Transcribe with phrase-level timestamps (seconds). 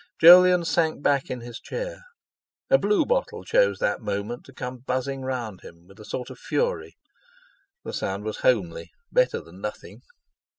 [0.19, 1.99] Jolyon sank back in his chair.
[2.71, 6.39] A blue bottle chose that moment to come buzzing round him with a sort of
[6.39, 6.97] fury;
[7.83, 10.01] the sound was homely, better than nothing....